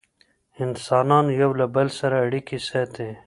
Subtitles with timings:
[0.65, 3.09] انسانان یو له بل سره اړیکې ساتي.